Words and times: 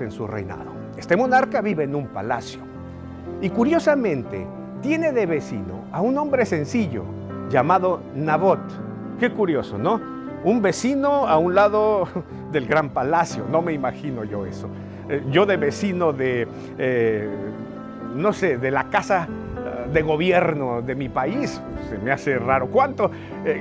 en 0.00 0.10
su 0.10 0.26
reinado. 0.26 0.72
Este 0.96 1.16
monarca 1.16 1.60
vive 1.60 1.84
en 1.84 1.94
un 1.94 2.08
palacio 2.08 2.60
y 3.40 3.50
curiosamente 3.50 4.46
tiene 4.80 5.12
de 5.12 5.26
vecino 5.26 5.84
a 5.92 6.00
un 6.00 6.16
hombre 6.18 6.46
sencillo 6.46 7.04
llamado 7.50 8.00
Nabot. 8.14 8.60
Qué 9.20 9.30
curioso, 9.30 9.78
¿no? 9.78 10.00
Un 10.44 10.62
vecino 10.62 11.28
a 11.28 11.36
un 11.38 11.54
lado 11.54 12.08
del 12.52 12.66
gran 12.66 12.90
palacio, 12.90 13.44
no 13.50 13.60
me 13.62 13.74
imagino 13.74 14.24
yo 14.24 14.46
eso. 14.46 14.68
Eh, 15.08 15.22
yo 15.30 15.44
de 15.44 15.56
vecino 15.56 16.12
de, 16.12 16.48
eh, 16.78 17.28
no 18.14 18.32
sé, 18.32 18.56
de 18.56 18.70
la 18.70 18.84
casa 18.84 19.28
de 19.92 20.02
gobierno 20.02 20.82
de 20.82 20.94
mi 20.94 21.08
país, 21.08 21.60
se 21.88 21.98
me 21.98 22.12
hace 22.12 22.38
raro. 22.38 22.68
¿Cuánto, 22.68 23.10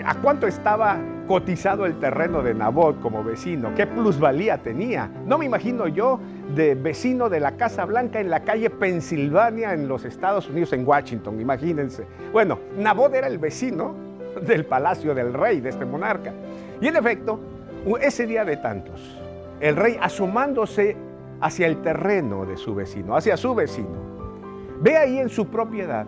¿A 0.05 0.15
cuánto 0.15 0.47
estaba 0.47 0.97
cotizado 1.27 1.85
el 1.85 1.99
terreno 1.99 2.41
de 2.41 2.53
Nabot 2.53 2.99
como 3.01 3.23
vecino? 3.23 3.73
¿Qué 3.75 3.87
plusvalía 3.87 4.57
tenía? 4.59 5.09
No 5.25 5.37
me 5.37 5.45
imagino 5.45 5.87
yo 5.87 6.19
de 6.55 6.75
vecino 6.75 7.29
de 7.29 7.39
la 7.39 7.57
Casa 7.57 7.85
Blanca 7.85 8.19
en 8.19 8.29
la 8.29 8.43
calle 8.43 8.69
Pensilvania 8.69 9.73
en 9.73 9.87
los 9.87 10.05
Estados 10.05 10.49
Unidos, 10.49 10.73
en 10.73 10.87
Washington, 10.87 11.39
imagínense. 11.41 12.05
Bueno, 12.31 12.59
Nabot 12.77 13.13
era 13.13 13.27
el 13.27 13.37
vecino 13.37 13.95
del 14.41 14.65
palacio 14.65 15.15
del 15.15 15.33
rey, 15.33 15.61
de 15.61 15.69
este 15.69 15.85
monarca. 15.85 16.33
Y 16.81 16.87
en 16.87 16.95
efecto, 16.95 17.39
ese 18.01 18.25
día 18.25 18.43
de 18.43 18.57
tantos, 18.57 19.17
el 19.59 19.75
rey 19.75 19.97
asomándose 20.01 20.97
hacia 21.41 21.67
el 21.67 21.81
terreno 21.81 22.45
de 22.45 22.57
su 22.57 22.75
vecino, 22.75 23.15
hacia 23.15 23.37
su 23.37 23.55
vecino. 23.55 24.15
Ve 24.81 24.97
ahí 24.97 25.19
en 25.19 25.29
su 25.29 25.47
propiedad 25.47 26.05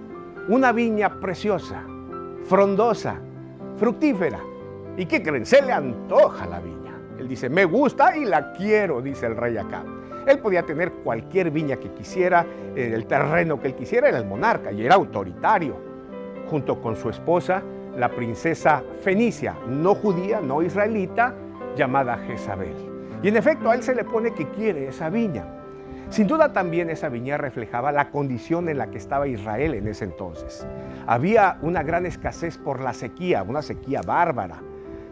una 0.50 0.72
viña 0.72 1.20
preciosa, 1.20 1.84
frondosa, 2.46 3.20
fructífera. 3.78 4.40
¿Y 4.98 5.06
qué 5.06 5.22
creen? 5.22 5.46
Se 5.46 5.62
le 5.62 5.72
antoja 5.72 6.46
la 6.46 6.60
viña. 6.60 7.00
Él 7.20 7.28
dice, 7.28 7.50
me 7.50 7.66
gusta 7.66 8.16
y 8.18 8.26
la 8.26 8.54
quiero, 8.54 9.02
dice 9.02 9.26
el 9.26 9.36
rey 9.36 9.58
acá. 9.58 9.84
Él 10.26 10.40
podía 10.40 10.64
tener 10.64 10.92
cualquier 10.92 11.52
viña 11.52 11.78
que 11.78 11.92
quisiera, 11.92 12.46
el 12.76 13.06
terreno 13.06 13.60
que 13.60 13.68
él 13.68 13.76
quisiera, 13.76 14.10
era 14.10 14.18
el 14.18 14.26
monarca 14.26 14.72
y 14.72 14.86
era 14.86 14.96
autoritario. 14.96 15.76
Junto 16.50 16.82
con 16.82 16.96
su 16.96 17.10
esposa, 17.10 17.64
la 17.96 18.10
princesa 18.10 18.84
fenicia, 19.02 19.56
no 19.68 19.96
judía, 19.96 20.42
no 20.42 20.62
israelita, 20.62 21.34
llamada 21.76 22.18
Jezabel. 22.18 22.76
Y 23.24 23.30
en 23.30 23.38
efecto 23.38 23.70
a 23.70 23.76
él 23.76 23.84
se 23.84 23.96
le 23.96 24.04
pone 24.04 24.34
que 24.34 24.48
quiere 24.50 24.88
esa 24.88 25.10
viña. 25.10 25.46
Sin 26.10 26.28
duda 26.28 26.54
también 26.54 26.90
esa 26.90 27.10
viña 27.10 27.38
reflejaba 27.38 27.92
la 27.92 28.10
condición 28.10 28.70
en 28.70 28.78
la 28.78 28.88
que 28.88 28.98
estaba 28.98 29.28
Israel 29.28 29.74
en 29.74 29.88
ese 29.88 30.06
entonces. 30.06 30.66
Había 31.06 31.58
una 31.62 31.84
gran 31.84 32.06
escasez 32.06 32.58
por 32.58 32.82
la 32.82 32.94
sequía, 32.94 33.44
una 33.44 33.62
sequía 33.62 34.02
bárbara. 34.02 34.62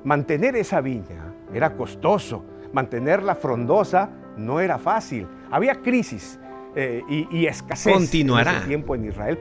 Mantener 0.03 0.55
esa 0.55 0.81
viña 0.81 1.33
era 1.53 1.75
costoso, 1.75 2.45
mantenerla 2.71 3.35
frondosa 3.35 4.09
no 4.37 4.59
era 4.59 4.77
fácil. 4.77 5.27
Había 5.51 5.75
crisis 5.75 6.39
eh, 6.75 7.01
y, 7.09 7.45
escasez 7.45 7.93
Continuará. 7.93 8.51
en 8.51 8.57
ese 8.57 8.67
tiempo 8.67 8.95
en 8.95 9.05
Israel. 9.05 9.37